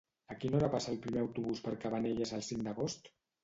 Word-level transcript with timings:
A 0.35 0.37
quina 0.43 0.57
hora 0.59 0.69
passa 0.75 0.89
el 0.93 0.97
primer 1.03 1.21
autobús 1.25 1.63
per 1.67 1.77
Cabanelles 1.87 2.35
el 2.41 2.45
cinc 2.51 2.69
d'agost? 2.69 3.17